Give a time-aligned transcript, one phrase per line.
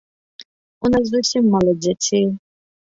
[0.89, 2.25] У нас зусім мала дзяцей.